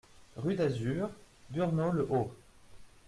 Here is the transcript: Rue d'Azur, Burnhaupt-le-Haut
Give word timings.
Rue 0.35 0.55
d'Azur, 0.55 1.11
Burnhaupt-le-Haut 1.51 2.33